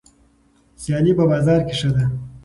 سیالي 0.81 1.13
په 1.19 1.23
بازار 1.31 1.59
کې 1.67 1.73
ښه 1.79 1.89
ده. 1.95 2.03